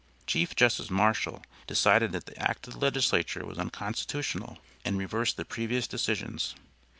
[0.25, 5.45] Chief Justice Marshal decided that the act of the legisature was unconstitutional and reversed the
[5.45, 6.55] previous decisions.